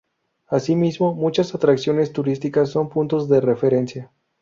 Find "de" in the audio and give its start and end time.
3.29-3.39